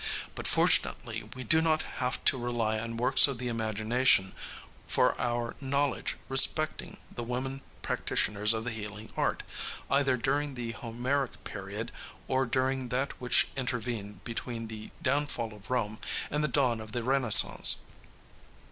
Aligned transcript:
But, 0.33 0.47
fortunately, 0.47 1.29
we 1.35 1.43
do 1.43 1.61
not 1.61 1.83
have 2.01 2.25
to 2.25 2.35
rely 2.35 2.79
on 2.79 2.97
works 2.97 3.27
of 3.27 3.37
the 3.37 3.49
imagination 3.49 4.33
for 4.87 5.15
our 5.21 5.55
knowledge 5.61 6.15
respecting 6.27 6.97
the 7.13 7.21
women 7.21 7.61
practitioners 7.83 8.51
of 8.55 8.63
the 8.63 8.71
healing 8.71 9.11
art, 9.15 9.43
either 9.91 10.17
during 10.17 10.55
the 10.55 10.71
Homeric 10.71 11.43
period 11.43 11.91
or 12.27 12.47
during 12.47 12.89
that 12.89 13.21
which 13.21 13.49
intervened 13.55 14.23
between 14.23 14.69
the 14.69 14.89
downfall 15.03 15.53
of 15.53 15.69
Rome 15.69 15.99
and 16.31 16.43
the 16.43 16.47
dawn 16.47 16.81
of 16.81 16.93
the 16.93 17.03
Renaissance. 17.03 17.77